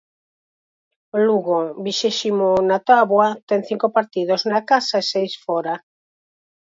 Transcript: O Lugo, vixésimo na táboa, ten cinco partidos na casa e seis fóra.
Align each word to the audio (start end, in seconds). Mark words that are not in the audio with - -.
O 1.17 1.17
Lugo, 1.27 1.59
vixésimo 1.85 2.49
na 2.69 2.79
táboa, 2.89 3.27
ten 3.49 3.61
cinco 3.69 3.87
partidos 3.97 4.41
na 4.51 4.61
casa 4.71 4.95
e 5.03 5.07
seis 5.11 5.33
fóra. 5.45 5.75